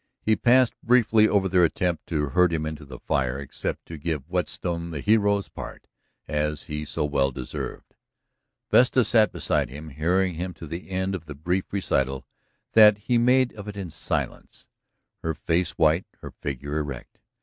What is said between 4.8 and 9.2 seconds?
the hero's part, as he so well deserved. Vesta